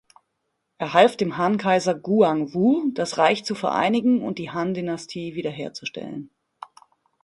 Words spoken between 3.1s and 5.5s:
Reich zu vereinigen und die Han-Dynastie